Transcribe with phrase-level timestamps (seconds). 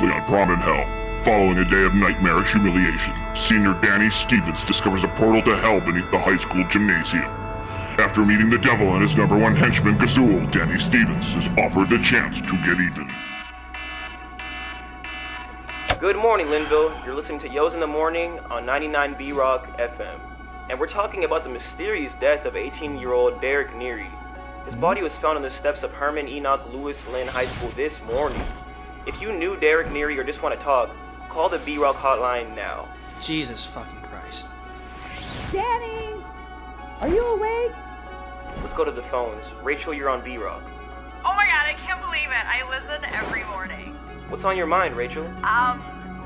[0.00, 5.08] On Prom in Hell, following a day of nightmarish humiliation, senior Danny Stevens discovers a
[5.08, 7.26] portal to hell beneath the high school gymnasium.
[7.98, 11.98] After meeting the devil and his number one henchman, Gazul, Danny Stevens is offered the
[11.98, 13.06] chance to get even.
[16.00, 16.92] Good morning, Linville.
[17.04, 20.18] You're listening to Yo's in the Morning on 99 B Rock FM.
[20.70, 24.10] And we're talking about the mysterious death of 18 year old Derek Neary.
[24.64, 27.92] His body was found on the steps of Herman Enoch Lewis Lynn High School this
[28.06, 28.42] morning.
[29.04, 30.90] If you knew Derek Neary or just want to talk,
[31.28, 32.88] call the B Rock hotline now.
[33.20, 34.48] Jesus fucking Christ.
[35.50, 36.14] Danny!
[37.00, 37.72] Are you awake?
[38.62, 39.42] Let's go to the phones.
[39.62, 40.62] Rachel, you're on B Rock.
[41.24, 42.46] Oh my god, I can't believe it.
[42.46, 43.94] I listen every morning.
[44.28, 45.26] What's on your mind, Rachel?
[45.42, 45.82] Um,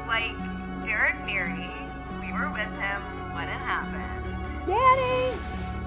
[0.06, 0.36] like,
[0.84, 1.72] Derek Neary,
[2.20, 3.02] we were with him
[3.34, 4.66] when it happened.
[4.66, 5.36] Danny!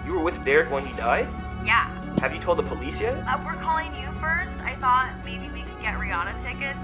[0.05, 1.27] You were with Derek when he died?
[1.63, 1.87] Yeah.
[2.21, 3.15] Have you told the police yet?
[3.27, 4.51] Uh, we're calling you first.
[4.61, 6.80] I thought maybe we could get Rihanna tickets.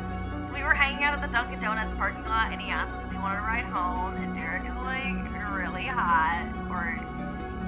[0.54, 3.12] We were hanging out at the Dunkin' Donuts parking lot and he asked us if
[3.12, 5.20] we wanted to ride home and Derek is like
[5.52, 6.96] really hot or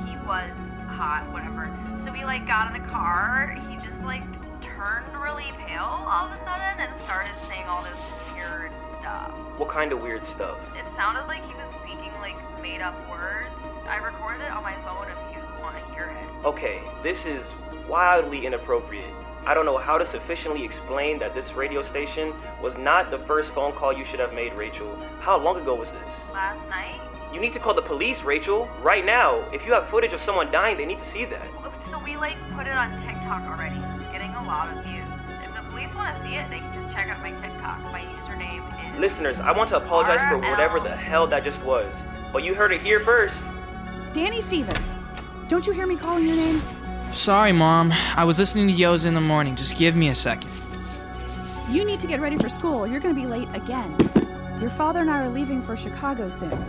[0.08, 0.50] he was
[0.88, 1.68] hot, whatever.
[2.06, 4.24] So we like got in the car, he just like
[4.64, 8.00] turned really pale all of a sudden and started saying all this
[8.34, 9.36] weird stuff.
[9.60, 10.58] What kind of weird stuff?
[10.80, 13.52] It sounded like he was speaking like made up words.
[13.88, 16.46] I recorded it on my phone if you want to hear it.
[16.46, 17.44] Okay, this is
[17.88, 19.12] wildly inappropriate.
[19.48, 23.50] I don't know how to sufficiently explain that this radio station was not the first
[23.54, 24.94] phone call you should have made, Rachel.
[25.22, 26.34] How long ago was this?
[26.34, 27.00] Last night?
[27.34, 29.40] You need to call the police, Rachel, right now.
[29.54, 31.48] If you have footage of someone dying, they need to see that.
[31.90, 33.80] So we like put it on TikTok already.
[34.04, 35.08] It's getting a lot of views.
[35.42, 37.80] If the police want to see it, they can just check out my TikTok.
[37.90, 39.00] My username is.
[39.00, 41.90] Listeners, I want to apologize for whatever the hell that just was.
[42.34, 43.34] But you heard it here first.
[44.12, 44.96] Danny Stevens!
[45.48, 46.62] Don't you hear me calling your name?
[47.12, 47.92] Sorry, Mom.
[48.16, 49.56] I was listening to Yo's in the morning.
[49.56, 50.52] Just give me a second.
[51.70, 52.86] You need to get ready for school.
[52.88, 53.96] You're gonna be late again.
[54.62, 56.66] Your father and I are leaving for Chicago soon.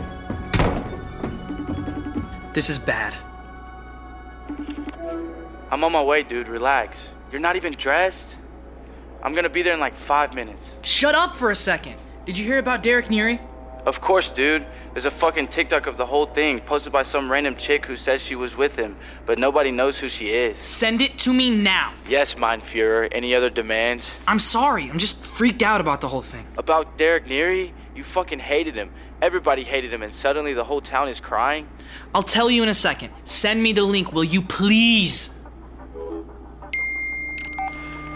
[2.53, 3.15] This is bad.
[5.71, 6.49] I'm on my way, dude.
[6.49, 6.99] Relax.
[7.31, 8.27] You're not even dressed?
[9.23, 10.63] I'm gonna be there in like five minutes.
[10.83, 11.97] Shut up for a second.
[12.25, 13.41] Did you hear about Derek Neary?
[13.87, 14.67] Of course, dude.
[14.99, 18.21] There's a fucking TikTok of the whole thing posted by some random chick who says
[18.21, 20.59] she was with him, but nobody knows who she is.
[20.59, 21.93] Send it to me now.
[22.09, 23.07] Yes, Mein Fuhrer.
[23.13, 24.11] Any other demands?
[24.27, 24.91] I'm sorry.
[24.91, 26.45] I'm just freaked out about the whole thing.
[26.57, 27.71] About Derek Neary?
[27.95, 28.91] You fucking hated him.
[29.23, 31.69] Everybody hated him, and suddenly the whole town is crying?
[32.13, 33.13] I'll tell you in a second.
[33.23, 35.33] Send me the link, will you please?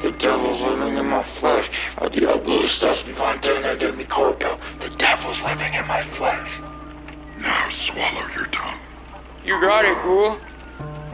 [0.03, 1.71] The devil's living in my flesh.
[2.01, 4.59] El diablo estás vivante de mi corpo.
[4.81, 6.72] The devil's living in my flesh.
[7.43, 8.79] Now swallow your tongue.
[9.45, 10.39] You got it, cool.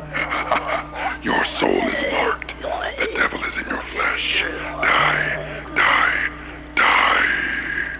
[1.22, 2.54] Your soul is marked.
[2.60, 4.42] The devil is in your flesh.
[4.42, 6.28] Die, die,
[6.74, 7.98] die.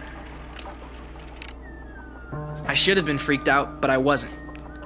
[2.67, 4.33] I should have been freaked out, but I wasn't.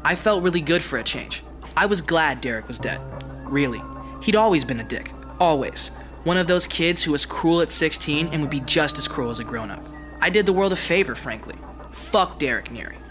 [0.04, 1.42] I felt really good for a change.
[1.76, 3.00] I was glad Derek was dead.
[3.44, 3.82] Really.
[4.22, 5.12] He'd always been a dick.
[5.40, 5.88] Always.
[6.24, 9.30] One of those kids who was cruel at 16 and would be just as cruel
[9.30, 9.84] as a grown up.
[10.20, 11.56] I did the world a favor, frankly.
[11.90, 13.01] Fuck Derek Neary.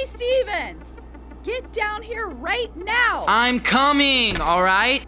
[0.00, 0.98] Danny Stevens!
[1.42, 3.24] Get down here right now!
[3.28, 5.06] I'm coming, alright?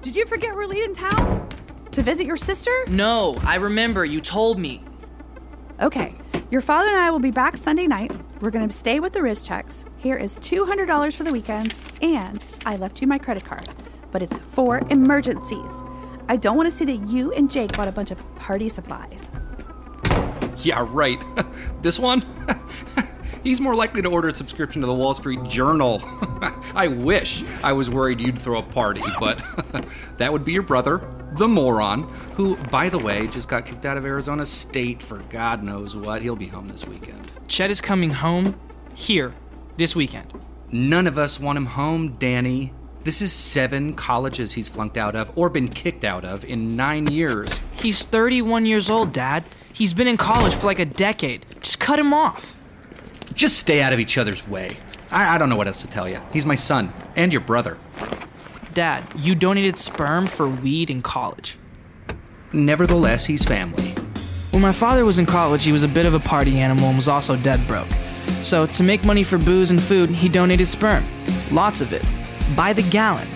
[0.00, 1.48] Did you forget we're leaving town?
[1.90, 2.70] To visit your sister?
[2.86, 4.04] No, I remember.
[4.04, 4.84] You told me.
[5.80, 6.14] Okay,
[6.50, 8.12] your father and I will be back Sunday night.
[8.40, 9.84] We're gonna stay with the Rizchecks.
[9.96, 13.68] Here is $200 for the weekend, and I left you my credit card,
[14.12, 15.72] but it's for emergencies.
[16.28, 19.30] I don't want to see that you and Jake bought a bunch of party supplies.
[20.58, 21.20] Yeah, right.
[21.82, 22.24] this one?
[23.42, 26.00] He's more likely to order a subscription to the Wall Street Journal.
[26.74, 29.44] I wish I was worried you'd throw a party, but
[30.18, 31.02] that would be your brother,
[31.36, 32.04] the moron,
[32.36, 36.22] who, by the way, just got kicked out of Arizona State for God knows what.
[36.22, 37.32] He'll be home this weekend.
[37.48, 38.58] Chet is coming home
[38.94, 39.34] here
[39.76, 40.32] this weekend.
[40.70, 42.72] None of us want him home, Danny.
[43.04, 47.08] This is seven colleges he's flunked out of or been kicked out of in nine
[47.08, 47.60] years.
[47.72, 49.44] He's 31 years old, Dad.
[49.72, 51.44] He's been in college for like a decade.
[51.60, 52.56] Just cut him off.
[53.34, 54.76] Just stay out of each other's way.
[55.10, 56.20] I, I don't know what else to tell you.
[56.32, 57.78] He's my son and your brother.
[58.74, 61.58] Dad, you donated sperm for weed in college.
[62.52, 63.94] Nevertheless, he's family.
[64.50, 66.96] When my father was in college, he was a bit of a party animal and
[66.96, 67.88] was also dead broke.
[68.42, 71.06] So, to make money for booze and food, he donated sperm.
[71.50, 72.04] Lots of it.
[72.54, 73.28] By the gallon.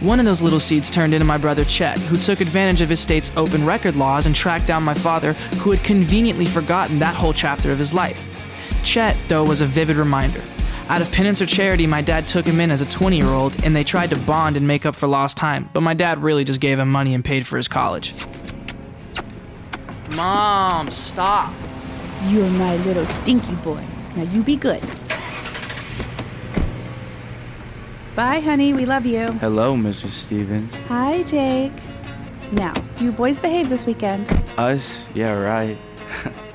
[0.00, 3.00] One of those little seeds turned into my brother Chet, who took advantage of his
[3.00, 7.32] state's open record laws and tracked down my father, who had conveniently forgotten that whole
[7.32, 8.29] chapter of his life.
[8.82, 10.42] Chet, though, was a vivid reminder.
[10.88, 13.64] Out of penance or charity, my dad took him in as a 20 year old,
[13.64, 16.44] and they tried to bond and make up for lost time, but my dad really
[16.44, 18.12] just gave him money and paid for his college.
[20.16, 21.52] Mom, stop.
[22.26, 23.84] You're my little stinky boy.
[24.16, 24.82] Now you be good.
[28.16, 28.74] Bye, honey.
[28.74, 29.30] We love you.
[29.34, 30.10] Hello, Mrs.
[30.10, 30.76] Stevens.
[30.88, 31.72] Hi, Jake.
[32.50, 34.28] Now, you boys behave this weekend.
[34.58, 35.08] Us?
[35.14, 35.78] Yeah, right.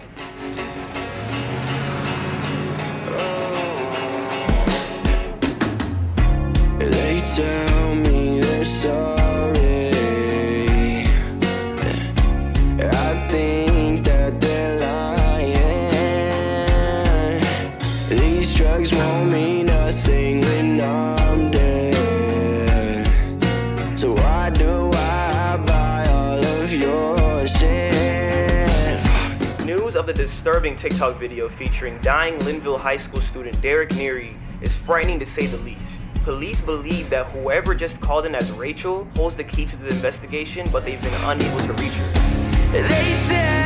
[30.46, 35.48] disturbing TikTok video featuring dying Linville High School student Derek Neary is frightening to say
[35.48, 35.82] the least.
[36.24, 40.68] Police believe that whoever just called in as Rachel holds the key to the investigation,
[40.72, 43.65] but they've been unable to reach her.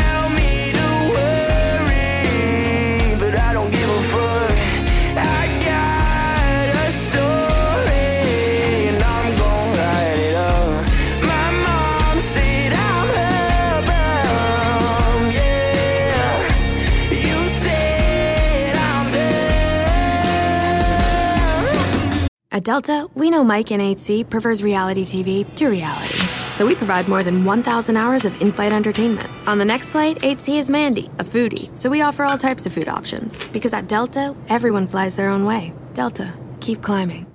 [22.69, 26.19] Delta, we know Mike in 8C prefers reality TV to reality.
[26.51, 29.27] So we provide more than 1,000 hours of in flight entertainment.
[29.47, 31.75] On the next flight, 8C is Mandy, a foodie.
[31.75, 33.35] So we offer all types of food options.
[33.47, 35.73] Because at Delta, everyone flies their own way.
[35.95, 37.25] Delta, keep climbing.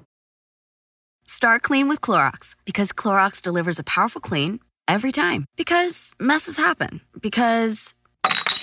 [1.24, 5.46] Start clean with Clorox because Clorox delivers a powerful clean every time.
[5.56, 7.00] Because messes happen.
[7.20, 7.93] Because.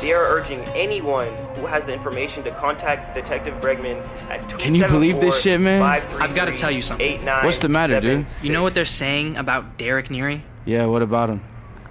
[0.00, 4.86] They are urging anyone who has the information to contact Detective Bregman at Can you
[4.86, 5.82] believe this shit, man?
[5.82, 7.24] I've got to tell you something.
[7.24, 8.26] What's the matter, dude?
[8.42, 10.42] You know what they're saying about Derek Neary?
[10.64, 11.42] Yeah, what about him?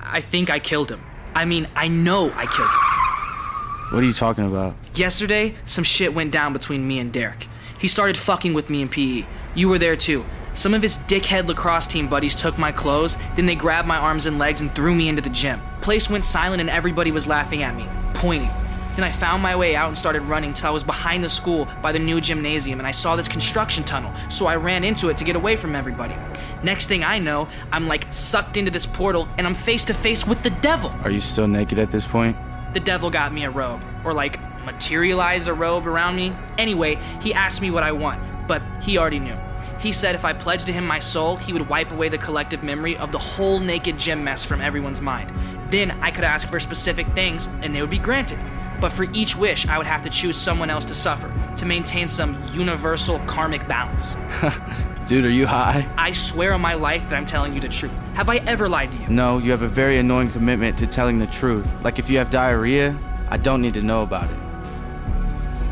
[0.01, 1.03] I think I killed him.
[1.35, 3.93] I mean, I know I killed him.
[3.93, 4.75] What are you talking about?
[4.95, 7.47] Yesterday, some shit went down between me and Derek.
[7.79, 9.25] He started fucking with me in PE.
[9.55, 10.25] You were there too.
[10.53, 14.25] Some of his dickhead lacrosse team buddies took my clothes, then they grabbed my arms
[14.25, 15.61] and legs and threw me into the gym.
[15.81, 17.87] Place went silent and everybody was laughing at me,
[18.19, 18.51] pointing.
[18.95, 21.69] Then I found my way out and started running till I was behind the school
[21.81, 25.15] by the new gymnasium and I saw this construction tunnel, so I ran into it
[25.17, 26.15] to get away from everybody.
[26.61, 30.27] Next thing I know, I'm like sucked into this portal and I'm face to face
[30.27, 30.91] with the devil.
[31.03, 32.35] Are you still naked at this point?
[32.73, 36.35] The devil got me a robe, or like materialized a robe around me.
[36.57, 39.37] Anyway, he asked me what I want, but he already knew.
[39.79, 42.63] He said if I pledged to him my soul, he would wipe away the collective
[42.63, 45.31] memory of the whole naked gym mess from everyone's mind.
[45.69, 48.39] Then I could ask for specific things and they would be granted.
[48.81, 52.07] But for each wish, I would have to choose someone else to suffer to maintain
[52.07, 54.15] some universal karmic balance.
[55.07, 55.87] Dude, are you high?
[55.97, 57.91] I swear on my life that I'm telling you the truth.
[58.13, 59.07] Have I ever lied to you?
[59.09, 61.71] No, you have a very annoying commitment to telling the truth.
[61.83, 62.97] Like if you have diarrhea,
[63.29, 64.37] I don't need to know about it.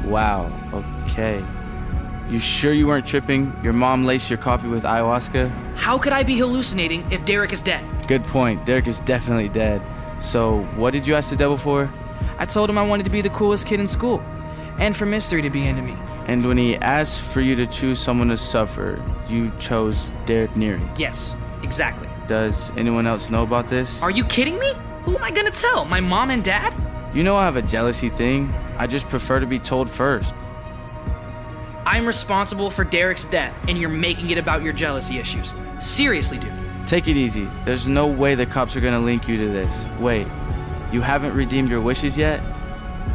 [0.06, 1.44] Wow, okay.
[2.30, 3.54] You sure you weren't tripping?
[3.64, 5.50] Your mom laced your coffee with ayahuasca?
[5.76, 7.86] How could I be hallucinating if Derek is dead?
[8.08, 8.66] Good point.
[8.66, 9.82] Derek is definitely dead.
[10.20, 11.90] So, what did you ask the devil for?
[12.38, 14.22] I told him I wanted to be the coolest kid in school,
[14.78, 15.96] and for Mystery to be into me.
[16.28, 20.86] And when he asked for you to choose someone to suffer, you chose Derek Neary.
[21.00, 22.10] Yes, exactly.
[22.28, 24.02] Does anyone else know about this?
[24.02, 24.74] Are you kidding me?
[25.04, 25.86] Who am I gonna tell?
[25.86, 26.74] My mom and dad?
[27.14, 28.54] You know I have a jealousy thing.
[28.78, 30.34] I just prefer to be told first.
[31.88, 35.54] I'm responsible for Derek's death, and you're making it about your jealousy issues.
[35.80, 36.52] Seriously, dude.
[36.86, 37.48] Take it easy.
[37.64, 39.88] There's no way the cops are gonna link you to this.
[39.98, 40.28] Wait,
[40.92, 42.42] you haven't redeemed your wishes yet?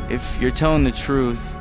[0.09, 1.59] If you're telling the truth,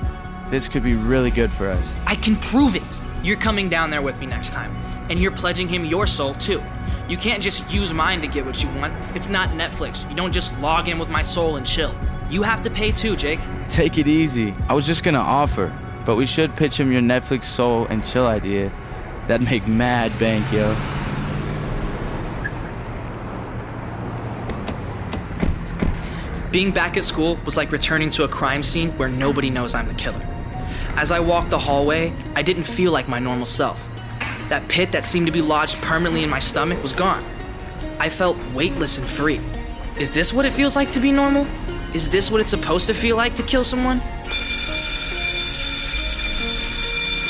[0.50, 2.00] this could be really good for us.
[2.08, 3.02] I can prove it.
[3.24, 4.74] You're coming down there with me next time,
[5.10, 6.64] and you're pledging him your soul too.
[7.10, 8.94] You can't just use mine to get what you want.
[9.16, 10.10] It's not Netflix.
[10.10, 11.94] You don't just log in with my soul and chill.
[12.30, 13.42] You have to pay too, Jake.
[13.68, 14.56] Take it easy.
[14.70, 18.28] I was just gonna offer, but we should pitch him your Netflix soul and chill
[18.28, 18.72] idea.
[19.28, 20.76] That'd make mad bank, yo.
[26.52, 29.88] Being back at school was like returning to a crime scene where nobody knows I'm
[29.88, 30.22] the killer.
[30.98, 33.88] As I walked the hallway, I didn't feel like my normal self.
[34.50, 37.24] That pit that seemed to be lodged permanently in my stomach was gone.
[38.00, 39.40] I felt weightless and free.
[39.98, 41.48] Is this what it feels like to be normal?
[41.94, 44.02] Is this what it's supposed to feel like to kill someone?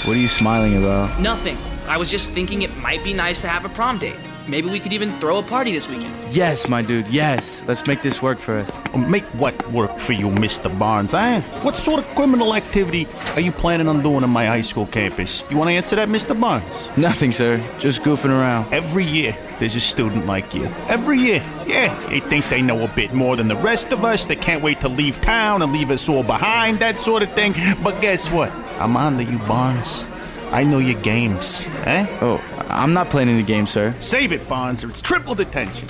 [0.05, 1.19] What are you smiling about?
[1.19, 1.59] Nothing.
[1.87, 4.15] I was just thinking it might be nice to have a prom date.
[4.47, 6.13] Maybe we could even throw a party this weekend.
[6.33, 7.63] Yes, my dude, yes.
[7.67, 8.95] Let's make this work for us.
[8.95, 10.67] Make what work for you, Mr.
[10.77, 11.41] Barnes, eh?
[11.61, 15.43] What sort of criminal activity are you planning on doing on my high school campus?
[15.49, 16.39] You want to answer that, Mr.
[16.39, 16.89] Barnes?
[16.97, 17.63] Nothing, sir.
[17.77, 18.73] Just goofing around.
[18.73, 20.65] Every year, there's a student like you.
[20.87, 21.43] Every year.
[21.67, 24.25] Yeah, they think they know a bit more than the rest of us.
[24.25, 27.53] They can't wait to leave town and leave us all behind, that sort of thing.
[27.83, 28.51] But guess what?
[28.79, 30.03] I'm on to you, Barnes.
[30.49, 32.05] I know your games, eh?
[32.21, 33.93] Oh, I'm not playing any game, sir.
[33.99, 35.89] Save it, Bonds, or it's triple detention.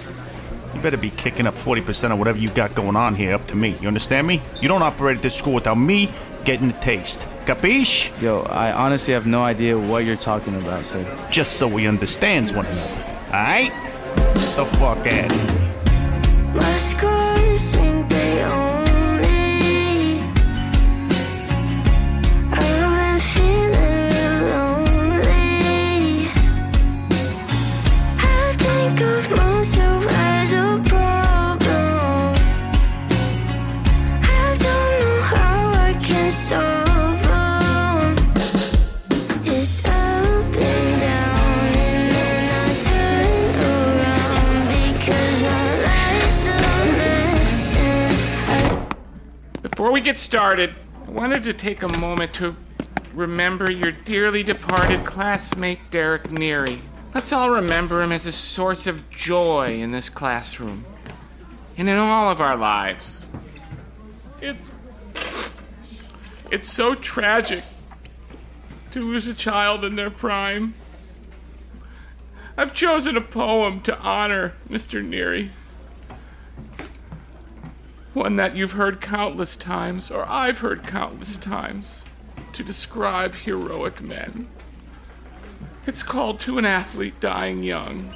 [0.74, 3.56] You better be kicking up 40% of whatever you got going on here up to
[3.56, 3.78] me.
[3.82, 4.42] You understand me?
[4.62, 6.12] You don't operate at this school without me
[6.44, 7.22] getting the taste.
[7.46, 8.20] Capiche?
[8.22, 11.28] Yo, I honestly have no idea what you're talking about, sir.
[11.30, 13.04] Just so we understands one another.
[13.28, 13.72] Alright?
[14.56, 16.54] The fuck out of here.
[16.56, 18.44] My scars think they
[50.12, 50.76] get started,
[51.08, 52.58] I wanted to take a moment to
[53.14, 56.80] remember your dearly departed classmate, Derek Neary.
[57.14, 60.84] Let's all remember him as a source of joy in this classroom
[61.78, 63.26] and in all of our lives.
[64.42, 64.78] It's.
[66.52, 67.64] It's so tragic
[68.92, 70.74] to lose a child in their prime.
[72.58, 75.02] I've chosen a poem to honor Mr.
[75.02, 75.52] Neary
[78.14, 82.02] one that you've heard countless times, or I've heard countless times,
[82.54, 84.48] to describe heroic men.
[85.88, 88.14] It's called To an Athlete Dying Young.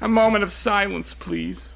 [0.00, 1.74] A moment of silence, please.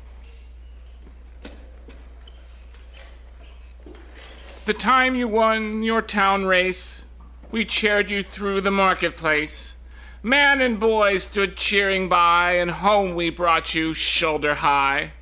[4.66, 7.04] The time you won your town race,
[7.50, 9.76] we cheered you through the marketplace.
[10.22, 15.12] Man and boy stood cheering by, and home we brought you shoulder high.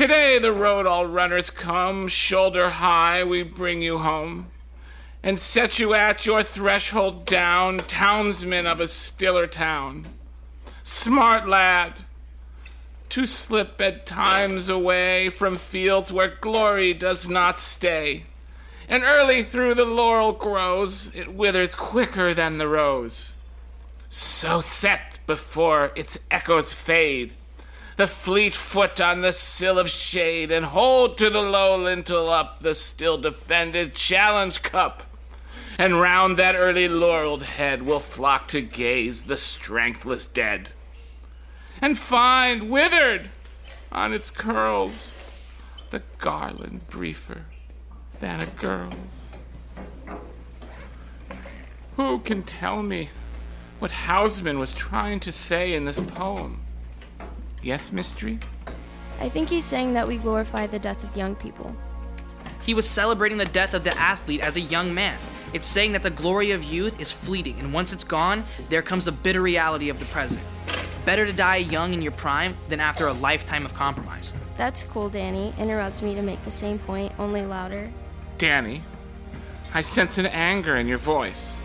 [0.00, 4.50] Today the road all runners come, shoulder high we bring you home,
[5.22, 10.06] and set you at your threshold down, townsman of a stiller town.
[10.82, 11.96] Smart lad,
[13.10, 18.24] to slip at times away from fields where glory does not stay.
[18.88, 23.34] And early through the laurel grows, it withers quicker than the rose.
[24.08, 27.34] So set before its echoes fade
[28.00, 32.60] the fleet foot on the sill of shade, and hold to the low lintel up
[32.60, 35.02] the still defended challenge cup.
[35.76, 40.72] And round that early laureled head will flock to gaze the strengthless dead,
[41.82, 43.28] and find withered
[43.92, 45.12] on its curls
[45.90, 47.42] the garland briefer
[48.18, 48.94] than a girl's.
[51.96, 53.10] Who can tell me
[53.78, 56.62] what Housman was trying to say in this poem.
[57.62, 58.38] Yes, Mystery?
[59.20, 61.74] I think he's saying that we glorify the death of young people.
[62.62, 65.18] He was celebrating the death of the athlete as a young man.
[65.52, 69.06] It's saying that the glory of youth is fleeting, and once it's gone, there comes
[69.06, 70.40] the bitter reality of the present.
[71.04, 74.32] Better to die young in your prime than after a lifetime of compromise.
[74.56, 75.52] That's cool, Danny.
[75.58, 77.90] Interrupt me to make the same point, only louder.
[78.38, 78.82] Danny,
[79.74, 81.60] I sense an anger in your voice.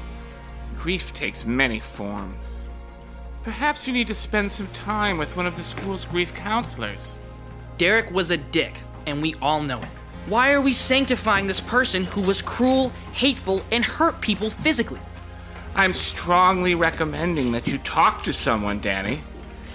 [0.78, 2.65] Grief takes many forms.
[3.46, 7.16] Perhaps you need to spend some time with one of the school's grief counselors.
[7.78, 9.88] Derek was a dick, and we all know it.
[10.26, 15.00] Why are we sanctifying this person who was cruel, hateful, and hurt people physically?
[15.76, 19.22] I'm strongly recommending that you talk to someone, Danny.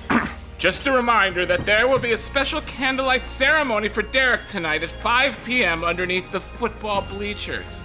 [0.58, 4.90] Just a reminder that there will be a special candlelight ceremony for Derek tonight at
[4.90, 5.84] 5 p.m.
[5.84, 7.82] underneath the football bleachers,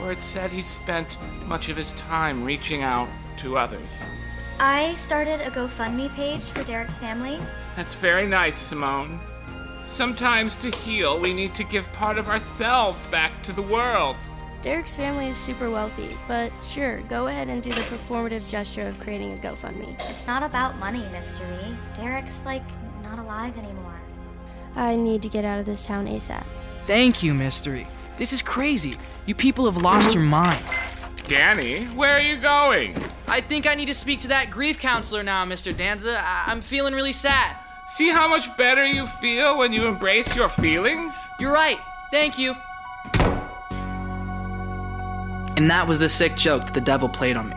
[0.00, 4.04] where it's said he spent much of his time reaching out to others.
[4.64, 7.40] I started a GoFundMe page for Derek's family.
[7.74, 9.18] That's very nice, Simone.
[9.88, 14.14] Sometimes to heal, we need to give part of ourselves back to the world.
[14.60, 18.96] Derek's family is super wealthy, but sure, go ahead and do the performative gesture of
[19.00, 19.96] creating a GoFundMe.
[20.08, 21.76] It's not about money, Mystery.
[21.96, 22.62] Derek's, like,
[23.02, 23.98] not alive anymore.
[24.76, 26.44] I need to get out of this town ASAP.
[26.86, 27.88] Thank you, Mystery.
[28.16, 28.94] This is crazy.
[29.26, 30.72] You people have lost your minds.
[31.28, 32.96] Danny, where are you going?
[33.28, 35.76] I think I need to speak to that grief counselor now, Mr.
[35.76, 36.20] Danza.
[36.22, 37.56] I- I'm feeling really sad.
[37.88, 41.14] See how much better you feel when you embrace your feelings?
[41.38, 41.78] You're right.
[42.10, 42.54] Thank you.
[45.56, 47.56] And that was the sick joke that the devil played on me.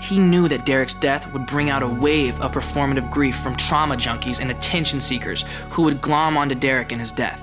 [0.00, 3.96] He knew that Derek's death would bring out a wave of performative grief from trauma
[3.96, 7.42] junkies and attention seekers who would glom onto Derek in his death.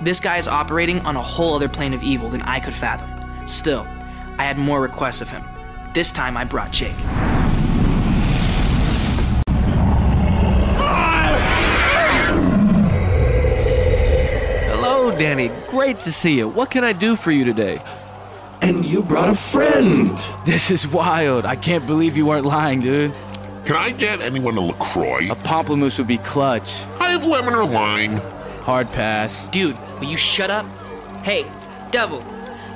[0.00, 3.10] This guy is operating on a whole other plane of evil than I could fathom.
[3.46, 3.86] Still,
[4.38, 5.44] I had more requests of him.
[5.92, 6.96] This time I brought Jake.
[14.70, 15.50] Hello, Danny.
[15.68, 16.48] Great to see you.
[16.48, 17.80] What can I do for you today?
[18.60, 20.10] And you brought a friend.
[20.44, 21.44] This is wild.
[21.44, 23.12] I can't believe you weren't lying, dude.
[23.66, 25.30] Can I get anyone a LaCroix?
[25.30, 26.84] A pamplemousse would be clutch.
[26.98, 28.16] I have lemon or lime.
[28.62, 29.46] Hard pass.
[29.48, 30.66] Dude, will you shut up?
[31.22, 31.46] Hey,
[31.90, 32.20] devil,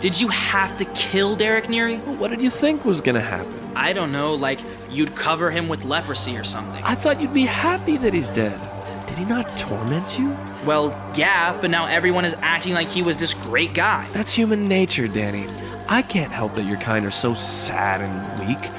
[0.01, 1.99] did you have to kill Derek Neary?
[2.19, 3.53] What did you think was gonna happen?
[3.75, 6.83] I don't know, like you'd cover him with leprosy or something.
[6.85, 8.59] I thought you'd be happy that he's dead.
[9.07, 10.37] Did he not torment you?
[10.65, 14.07] Well, yeah, but now everyone is acting like he was this great guy.
[14.13, 15.47] That's human nature, Danny.
[15.89, 18.71] I can't help that your kind are so sad and weak.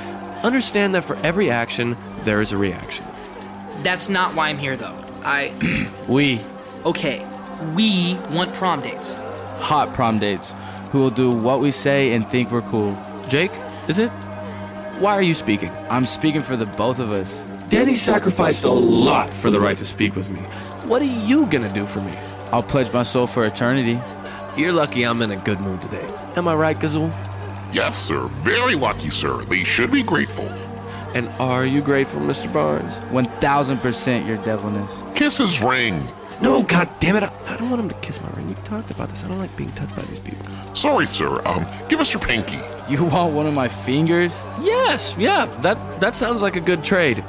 [0.44, 3.06] Understand that for every action, there is a reaction.
[3.82, 4.98] That's not why I'm here, though.
[5.24, 5.54] I.
[6.08, 6.40] We.
[6.86, 7.28] Okay,
[7.76, 9.14] we want prom dates.
[9.60, 10.54] Hot prom dates.
[10.92, 12.98] Who will do what we say and think we're cool.
[13.28, 13.52] Jake,
[13.88, 14.10] is it?
[15.00, 15.70] Why are you speaking?
[15.90, 17.40] I'm speaking for the both of us.
[17.70, 20.40] Danny sacrificed a lot for the right to speak with me.
[20.90, 22.14] What are you gonna do for me?
[22.52, 24.00] I'll pledge my soul for eternity.
[24.58, 26.06] You're lucky I'm in a good mood today.
[26.36, 27.12] Am I right, Gazul?
[27.72, 28.26] Yes, sir.
[28.42, 29.44] Very lucky, sir.
[29.44, 30.48] They should be grateful.
[31.14, 32.52] And are you grateful, Mr.
[32.52, 32.94] Barnes?
[33.12, 35.04] 1000% your devilness.
[35.14, 36.04] Kiss his ring.
[36.42, 37.24] No, god damn it.
[37.24, 38.48] I, I don't want him to kiss my ring.
[38.48, 39.24] We talked about this.
[39.24, 40.46] I don't like being touched by these people.
[40.76, 41.42] Sorry, sir.
[41.46, 42.60] Um, give us your pinky.
[42.90, 44.32] You want one of my fingers?
[44.62, 45.46] Yes, yeah.
[45.62, 47.24] That that sounds like a good trade.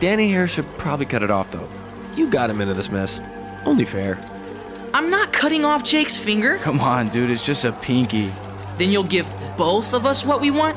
[0.00, 1.68] Danny here should probably cut it off though.
[2.16, 3.20] You got him into this mess.
[3.64, 4.18] Only fair.
[4.92, 6.58] I'm not cutting off Jake's finger.
[6.58, 7.30] Come on, dude.
[7.30, 8.30] It's just a pinky.
[8.76, 10.76] Then you'll give both of us what we want?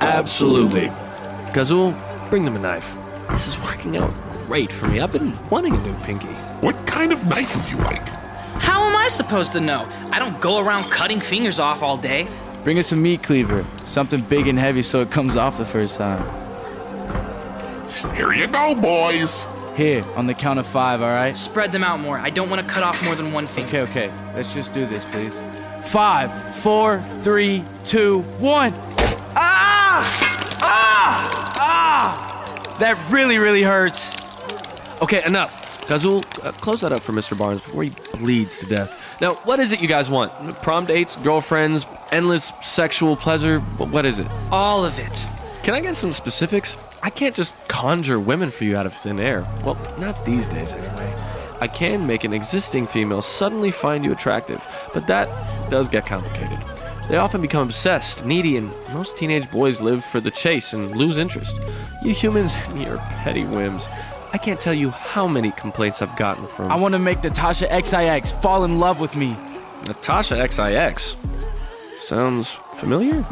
[0.00, 0.88] Absolutely.
[1.52, 1.94] Gazul,
[2.28, 2.96] bring them a knife.
[3.30, 4.12] This is working out
[4.46, 5.00] great for me.
[5.00, 6.28] I've been wanting a new pinky.
[6.60, 8.06] What kind of knife would you like?
[8.58, 9.86] How am I supposed to know?
[10.10, 12.26] I don't go around cutting fingers off all day.
[12.62, 13.64] Bring us a meat cleaver.
[13.84, 16.22] Something big and heavy so it comes off the first time.
[18.16, 19.46] Here you go, boys.
[19.76, 21.36] Here, on the count of five, all right?
[21.36, 22.16] Spread them out more.
[22.16, 23.80] I don't want to cut off more than one finger.
[23.80, 24.12] Okay, okay.
[24.34, 25.40] Let's just do this, please.
[25.86, 28.72] Five, four, three, two, one.
[29.36, 30.58] Ah!
[30.62, 31.54] Ah!
[31.56, 32.76] Ah!
[32.78, 34.22] That really, really hurts.
[35.02, 35.63] Okay, enough.
[35.86, 37.38] Gazul, uh, close that up for Mr.
[37.38, 39.20] Barnes before he bleeds to death.
[39.20, 40.32] Now, what is it you guys want?
[40.62, 43.60] Prom dates, girlfriends, endless sexual pleasure?
[43.60, 44.26] What is it?
[44.50, 45.26] All of it.
[45.62, 46.76] Can I get some specifics?
[47.02, 49.46] I can't just conjure women for you out of thin air.
[49.62, 51.12] Well, not these days anyway.
[51.60, 55.28] I can make an existing female suddenly find you attractive, but that
[55.70, 56.58] does get complicated.
[57.08, 61.18] They often become obsessed, needy, and most teenage boys live for the chase and lose
[61.18, 61.58] interest.
[62.02, 63.86] You humans and your petty whims.
[64.34, 67.68] I can't tell you how many complaints I've gotten from I want to make Natasha
[67.70, 69.36] XIX fall in love with me.
[69.86, 71.14] Natasha XIX.
[72.00, 73.22] Sounds familiar?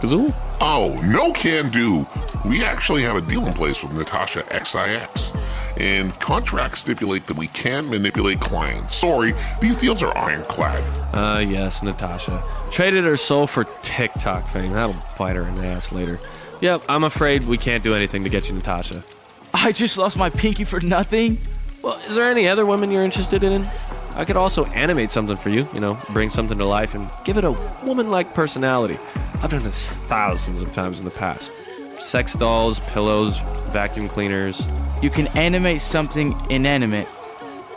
[0.00, 0.32] Gazul?
[0.60, 2.06] Oh, no can do.
[2.44, 5.32] We actually have a deal in place with Natasha XIX,
[5.76, 8.94] and contracts stipulate that we can manipulate clients.
[8.94, 10.84] Sorry, these deals are ironclad.
[11.12, 12.40] Uh, yes, Natasha.
[12.70, 14.70] Traded her soul for TikTok fame.
[14.70, 16.20] That'll bite her in the ass later.
[16.60, 19.02] Yep, I'm afraid we can't do anything to get you Natasha.
[19.54, 21.38] I just lost my pinky for nothing.
[21.82, 23.68] Well, is there any other women you're interested in?
[24.14, 27.36] I could also animate something for you, you know, bring something to life and give
[27.36, 27.52] it a
[27.84, 28.98] woman like personality.
[29.42, 31.52] I've done this thousands of times in the past.
[32.00, 33.38] Sex dolls, pillows,
[33.70, 34.60] vacuum cleaners.
[35.02, 37.06] You can animate something inanimate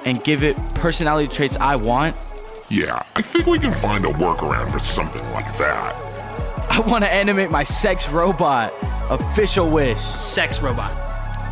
[0.06, 2.16] and give it personality traits I want.
[2.70, 5.96] Yeah, I think we can find a workaround for something like that.
[6.72, 8.74] I want to animate my sex robot.
[9.10, 10.00] Official wish.
[10.00, 11.11] Sex robot.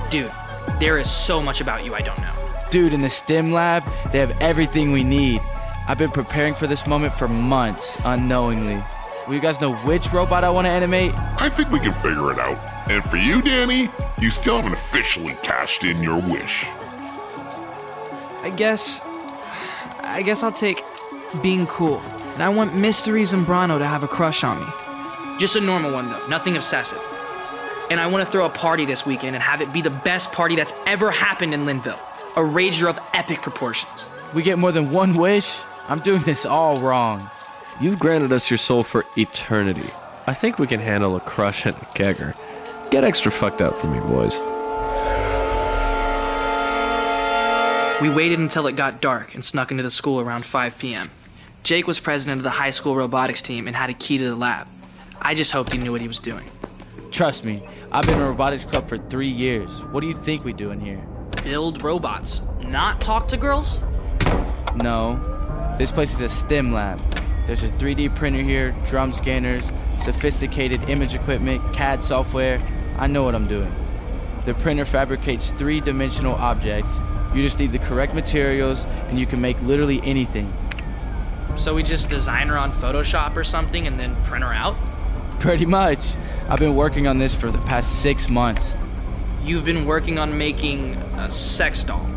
[0.10, 0.32] Dude,
[0.80, 2.34] there is so much about you I don't know.
[2.72, 5.42] Dude, in the STEM lab, they have everything we need.
[5.88, 8.84] I've been preparing for this moment for months, unknowingly.
[9.28, 11.14] Will you guys know which robot I want to animate?
[11.40, 12.58] I think we can figure it out.
[12.90, 16.66] And for you, Danny, you still haven't officially cashed in your wish.
[18.42, 19.02] I guess.
[20.02, 20.84] I guess I'll take
[21.44, 22.00] being cool.
[22.34, 25.38] And I want Mystery Zambrano to have a crush on me.
[25.40, 27.02] Just a normal one, though, nothing obsessive.
[27.90, 30.32] And I want to throw a party this weekend and have it be the best
[30.32, 32.00] party that's ever happened in Linville.
[32.36, 34.08] A rager of epic proportions.
[34.34, 35.62] We get more than one wish?
[35.88, 37.30] I'm doing this all wrong.
[37.82, 39.90] You've granted us your soul for eternity.
[40.28, 42.36] I think we can handle a crush and a kegger.
[42.92, 44.38] Get extra fucked up for me, boys.
[48.02, 51.10] We waited until it got dark and snuck into the school around 5 p.m.
[51.64, 54.36] Jake was president of the high school robotics team and had a key to the
[54.36, 54.68] lab.
[55.22, 56.50] I just hoped he knew what he was doing.
[57.12, 59.84] Trust me, I've been in a robotics club for three years.
[59.86, 61.04] What do you think we do in here?
[61.44, 63.80] Build robots, not talk to girls?
[64.76, 65.20] No.
[65.80, 67.00] This place is a STEM lab.
[67.48, 69.72] There's a 3D printer here, drum scanners,
[70.04, 72.62] sophisticated image equipment, CAD software.
[73.00, 73.74] I know what I'm doing.
[74.46, 76.96] The printer fabricates three dimensional objects.
[77.34, 80.54] You just need the correct materials, and you can make literally anything.
[81.58, 84.76] So we just design her on Photoshop or something and then print her out?
[85.40, 86.14] Pretty much.
[86.50, 88.76] I've been working on this for the past six months.
[89.44, 92.08] You've been working on making a sex doll.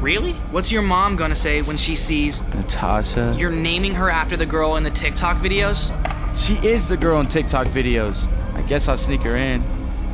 [0.00, 0.32] Really?
[0.50, 3.36] What's your mom gonna say when she sees Natasha?
[3.38, 5.92] you're naming her after the girl in the TikTok videos?
[6.34, 8.26] She is the girl in TikTok videos.
[8.54, 9.62] I guess I'll sneak her in.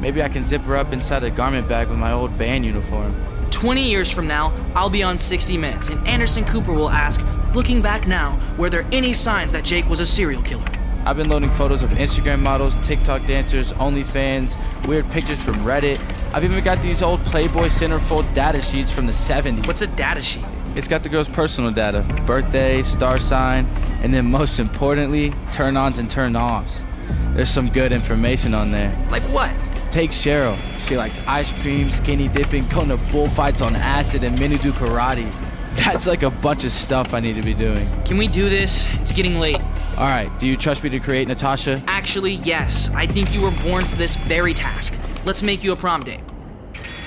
[0.01, 3.15] Maybe I can zip her up inside a garment bag with my old band uniform.
[3.51, 7.81] 20 years from now, I'll be on 60 Minutes, and Anderson Cooper will ask, looking
[7.81, 10.67] back now, were there any signs that Jake was a serial killer?
[11.09, 15.99] I've been loading photos of Instagram models, TikTok dancers, OnlyFans, weird pictures from Reddit.
[16.35, 19.67] I've even got these old Playboy centerfold data sheets from the 70s.
[19.67, 20.45] What's a data sheet?
[20.77, 23.65] It's got the girl's personal data birthday, star sign,
[24.03, 26.85] and then most importantly, turn ons and turn offs.
[27.31, 28.95] There's some good information on there.
[29.11, 29.51] Like what?
[29.91, 30.59] Take Cheryl.
[30.87, 35.33] She likes ice cream, skinny dipping, going to bullfights on acid, and mini do karate.
[35.77, 37.89] That's like a bunch of stuff I need to be doing.
[38.05, 38.87] Can we do this?
[39.01, 39.57] It's getting late.
[39.99, 41.83] All right, do you trust me to create Natasha?
[41.89, 42.89] Actually, yes.
[42.95, 44.95] I think you were born for this very task.
[45.25, 46.21] Let's make you a prom date.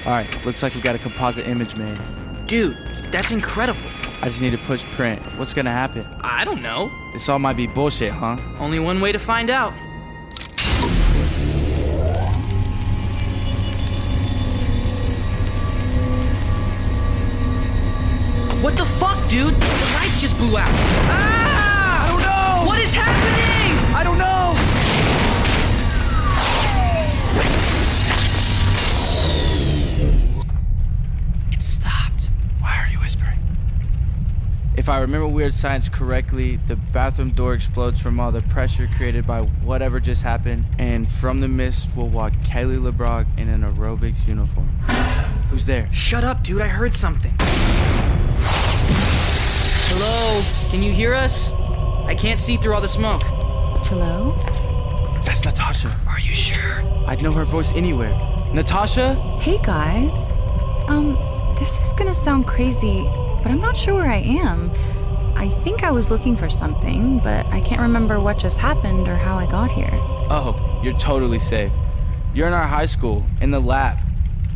[0.06, 1.98] All right, looks like we got a composite image made.
[2.48, 2.76] Dude,
[3.10, 3.80] that's incredible.
[4.22, 5.22] I just need to push print.
[5.38, 6.06] What's gonna happen?
[6.20, 6.92] I don't know.
[7.14, 8.36] This all might be bullshit, huh?
[8.60, 9.72] Only one way to find out.
[18.62, 19.54] What the fuck, dude?
[19.54, 20.68] The lights just blew out.
[20.70, 21.41] Ah!
[35.12, 40.00] Remember Weird Science correctly, the bathroom door explodes from all the pressure created by whatever
[40.00, 44.70] just happened, and from the mist will walk Kelly LeBrock in an aerobics uniform.
[45.50, 45.92] Who's there?
[45.92, 46.62] Shut up, dude.
[46.62, 47.36] I heard something.
[49.90, 50.42] Hello?
[50.72, 51.52] Can you hear us?
[52.06, 53.24] I can't see through all the smoke.
[53.90, 54.32] Hello?
[55.26, 55.94] That's Natasha.
[56.08, 56.84] Are you sure?
[57.06, 58.12] I'd know her voice anywhere.
[58.54, 59.16] Natasha?
[59.42, 60.32] Hey guys.
[60.88, 61.18] Um,
[61.60, 63.04] this is gonna sound crazy,
[63.44, 64.72] but I'm not sure where I am.
[65.42, 69.16] I think I was looking for something, but I can't remember what just happened or
[69.16, 69.90] how I got here.
[70.30, 71.72] Oh, you're totally safe.
[72.36, 73.98] You're in our high school, in the lab.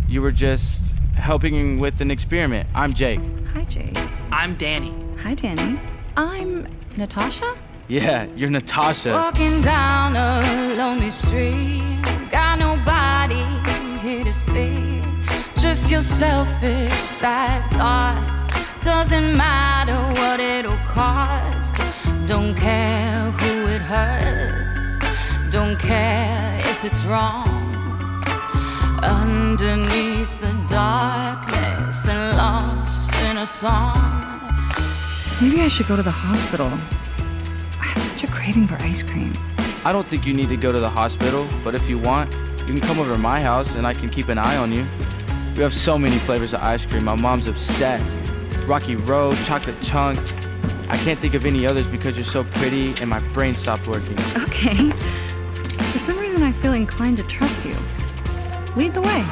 [0.07, 2.69] You were just helping with an experiment.
[2.75, 3.19] I'm Jake.
[3.51, 3.97] Hi, Jake.
[4.31, 4.93] I'm Danny.
[5.23, 5.79] Hi, Danny.
[6.15, 7.57] I'm Natasha?
[7.87, 9.11] Yeah, you're Natasha.
[9.11, 11.81] Walking down a lonely street,
[12.29, 13.41] got nobody
[14.01, 15.01] here to see.
[15.59, 18.34] Just your selfish, sad thoughts.
[18.85, 21.75] Doesn't matter what it'll cost.
[22.27, 24.99] Don't care who it hurts.
[25.49, 27.49] Don't care if it's wrong.
[29.01, 33.97] underneath the darkness and lost in a song.
[35.41, 36.67] Maybe I should go to the hospital.
[37.81, 39.33] I have such a craving for ice cream.
[39.83, 42.65] I don't think you need to go to the hospital, but if you want, you
[42.65, 44.85] can come over to my house and I can keep an eye on you.
[45.57, 47.05] We have so many flavors of ice cream.
[47.05, 48.34] My mom's obsessed.
[48.67, 50.19] Rocky Road, chocolate chunk.
[50.89, 54.17] I can't think of any others because you're so pretty and my brain stopped working.
[54.43, 54.91] Okay.
[55.91, 57.75] For some reason, I feel inclined to trust you.
[58.75, 59.23] Lead the way.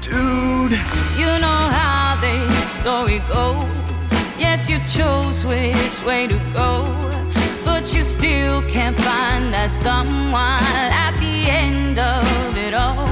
[0.00, 0.72] Dude!
[1.18, 4.10] You know how the story goes.
[4.38, 6.84] Yes, you chose which way to go,
[7.64, 10.60] but you still can't find that someone
[11.06, 13.06] at the end of it all.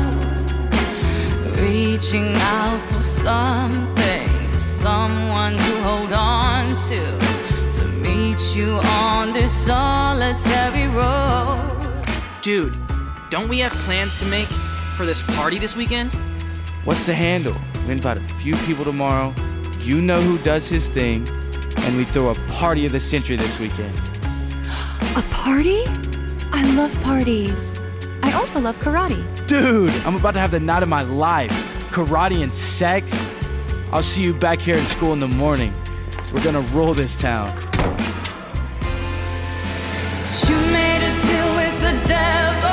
[1.62, 4.17] Reaching out for something, for
[4.78, 6.96] someone to hold on to,
[7.72, 12.04] to meet you on this solitary road.
[12.42, 12.78] Dude,
[13.28, 14.46] don't we have plans to make
[14.96, 16.14] for this party this weekend?
[16.84, 17.56] What's the handle?
[17.86, 19.34] We invite a few people tomorrow.
[19.80, 21.28] You know who does his thing.
[21.78, 23.98] And we throw a party of the century this weekend.
[25.16, 25.82] A party?
[26.52, 27.80] I love parties.
[28.22, 29.24] I also love karate.
[29.48, 31.50] Dude, I'm about to have the night of my life.
[31.90, 33.12] Karate and sex.
[33.90, 35.72] I'll see you back here in school in the morning.
[36.32, 37.48] We're gonna rule this town.
[40.46, 42.68] You made a deal with the devil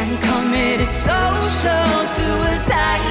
[0.00, 3.04] and committed social suicide.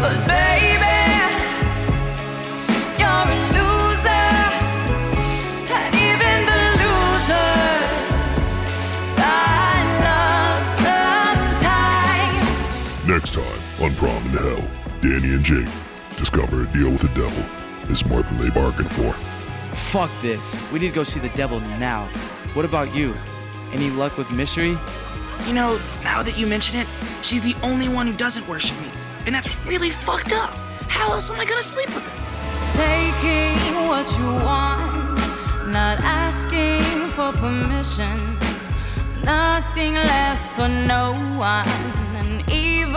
[0.00, 0.33] But
[14.04, 14.68] time in Hell,
[15.00, 15.68] Danny and Jake
[16.16, 17.44] discover a deal with the devil
[17.90, 19.12] is more than they bargained for.
[19.92, 20.40] Fuck this.
[20.70, 22.04] We need to go see the devil now.
[22.54, 23.14] What about you?
[23.72, 24.76] Any luck with mystery?
[25.46, 26.86] You know, now that you mention it,
[27.22, 28.88] she's the only one who doesn't worship me.
[29.26, 30.56] And that's really fucked up.
[30.88, 32.14] How else am I gonna sleep with her?
[32.74, 35.18] Taking what you want,
[35.72, 38.14] not asking for permission.
[39.24, 42.03] Nothing left for no one,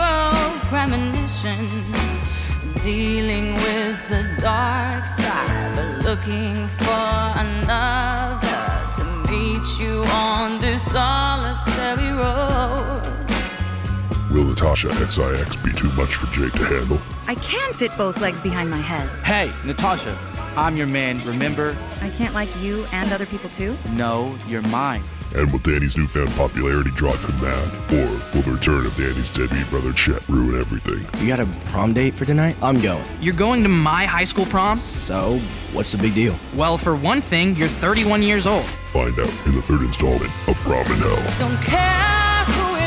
[0.08, 1.66] an premonition.
[2.82, 12.12] Dealing with the dark side, but looking for another to meet you on this solitary
[12.12, 13.02] road.
[14.30, 17.00] Will Natasha XIX be too much for Jake to handle?
[17.26, 19.08] I can fit both legs behind my head.
[19.24, 20.16] Hey, Natasha,
[20.56, 21.76] I'm your man, remember?
[22.00, 23.76] I can't like you and other people too?
[23.92, 25.02] No, you're mine.
[25.34, 27.68] And will Danny's newfound popularity drive him mad?
[27.92, 31.06] Or will the return of Danny's deadbeat brother Chet ruin everything?
[31.22, 32.56] You got a prom date for tonight?
[32.62, 33.04] I'm going.
[33.20, 34.78] You're going to my high school prom?
[34.78, 35.38] So,
[35.72, 36.36] what's the big deal?
[36.54, 38.64] Well, for one thing, you're 31 years old.
[38.64, 41.48] Find out in the third installment of Prom in Hell.
[41.48, 42.77] Don't care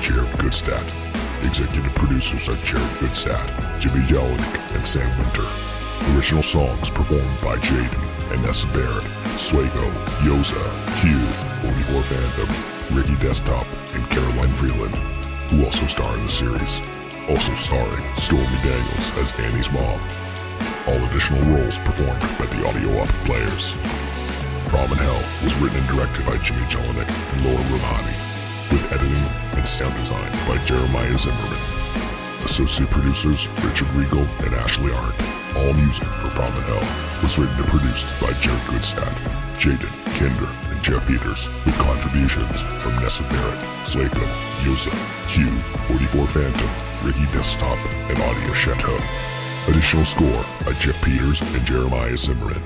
[0.00, 0.86] Jared Gutstadt.
[1.44, 3.48] Executive producers are Jared Gutstadt,
[3.80, 5.46] Jimmy Jellinek, and Sam Winter.
[6.14, 9.86] Original songs performed by Jaden and Nessa Barrett, Swago,
[10.22, 10.62] Yoza,
[11.00, 11.16] Q,
[11.62, 14.94] 44 Phantom, Ricky Desktop, and Caroline Freeland,
[15.50, 16.80] who also star in the series.
[17.28, 20.00] Also starring Stormy Daniels as Annie's mom.
[20.86, 23.74] All additional roles performed by the Audio Up players.
[24.68, 28.27] Prom in Hell was written and directed by Jimmy Jellinek and Laura Romani,
[28.70, 29.26] with editing
[29.56, 31.58] and sound design by Jeremiah Zimmerman.
[32.44, 35.16] Associate producers Richard Regal and Ashley Arndt.
[35.56, 36.84] All music for Prom in Hell
[37.22, 39.12] was written and produced by Jared Gutstadt,
[39.58, 44.24] Jaden, Kinder, and Jeff Peters, with contributions from Nessa Barrett, Swaco,
[44.62, 44.94] Yosa,
[45.28, 45.50] Q,
[45.88, 46.70] 44 Phantom,
[47.04, 47.78] Ricky Desktop,
[48.10, 48.98] and Audio Chateau.
[49.68, 52.62] Additional score by Jeff Peters and Jeremiah Zimmerman.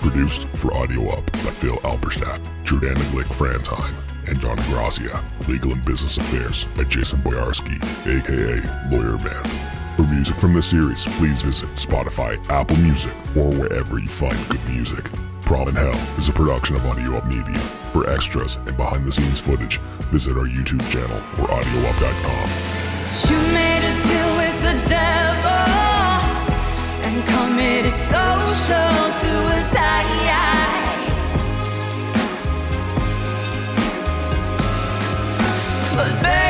[0.00, 3.94] Produced for Audio Up by Phil Alberstadt, Jordana Glick Frantime,
[4.28, 5.22] and John Grazia.
[5.48, 8.60] Legal and Business Affairs by Jason Boyarski, aka
[8.90, 9.44] Lawyer Man.
[9.96, 14.62] For music from this series, please visit Spotify, Apple Music, or wherever you find good
[14.68, 15.10] music.
[15.42, 17.58] Prom in Hell is a production of Audio Up Media.
[17.92, 19.78] For extras and behind the scenes footage,
[20.10, 22.76] visit our YouTube channel or audioup.com.
[23.30, 25.50] You made a deal with the devil
[27.06, 29.85] and committed social suicide.
[35.96, 36.45] But baby,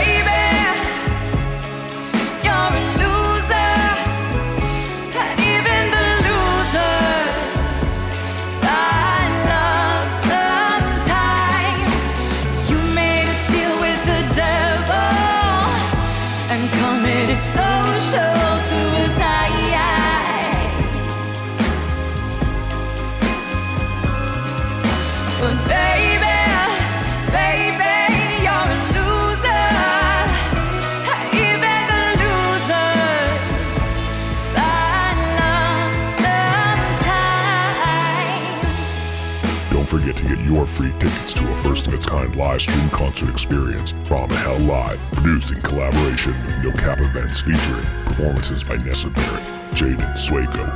[39.98, 43.30] forget to get your free tickets to a first of its kind live stream concert
[43.30, 48.76] experience, Prom in Hell Live, produced in collaboration with No Cap Events featuring performances by
[48.76, 50.66] Nessa Barrett, Jaden, Sueco,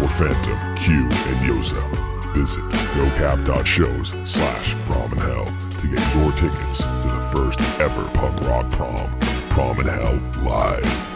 [0.00, 2.34] 44 Phantom, Q, and Yoza.
[2.34, 2.64] Visit
[2.98, 8.68] nocap.shows slash prom in hell to get your tickets to the first ever punk rock
[8.70, 9.10] prom,
[9.48, 11.15] Prom in Hell Live.